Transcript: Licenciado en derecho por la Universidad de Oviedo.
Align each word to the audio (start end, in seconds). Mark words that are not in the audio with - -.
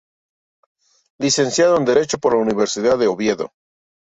Licenciado 1.19 1.77
en 1.77 1.85
derecho 1.85 2.17
por 2.17 2.33
la 2.33 2.41
Universidad 2.41 2.97
de 2.97 3.05
Oviedo. 3.05 3.53